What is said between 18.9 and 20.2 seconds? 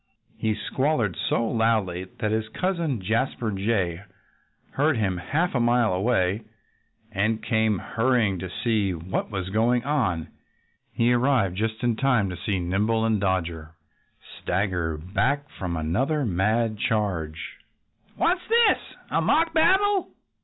A mock battle?"